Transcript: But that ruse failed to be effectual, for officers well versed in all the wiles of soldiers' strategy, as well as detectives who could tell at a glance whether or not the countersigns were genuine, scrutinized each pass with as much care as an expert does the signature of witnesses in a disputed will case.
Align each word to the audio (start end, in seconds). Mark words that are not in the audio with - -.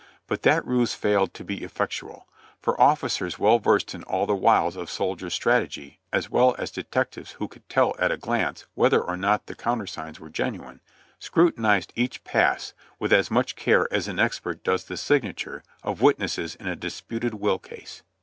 But 0.25 0.41
that 0.41 0.65
ruse 0.65 0.95
failed 0.95 1.31
to 1.35 1.43
be 1.43 1.63
effectual, 1.63 2.27
for 2.59 2.81
officers 2.81 3.37
well 3.37 3.59
versed 3.59 3.93
in 3.93 4.01
all 4.05 4.25
the 4.25 4.33
wiles 4.33 4.75
of 4.75 4.89
soldiers' 4.89 5.35
strategy, 5.35 5.99
as 6.11 6.27
well 6.27 6.55
as 6.57 6.71
detectives 6.71 7.33
who 7.33 7.47
could 7.47 7.69
tell 7.69 7.93
at 7.99 8.11
a 8.11 8.17
glance 8.17 8.65
whether 8.73 8.99
or 8.99 9.15
not 9.15 9.45
the 9.45 9.53
countersigns 9.53 10.19
were 10.19 10.31
genuine, 10.31 10.81
scrutinized 11.19 11.93
each 11.95 12.23
pass 12.23 12.73
with 12.97 13.13
as 13.13 13.29
much 13.29 13.55
care 13.55 13.87
as 13.93 14.07
an 14.07 14.17
expert 14.17 14.63
does 14.63 14.85
the 14.85 14.97
signature 14.97 15.61
of 15.83 16.01
witnesses 16.01 16.55
in 16.55 16.65
a 16.67 16.75
disputed 16.75 17.35
will 17.35 17.59
case. 17.59 18.01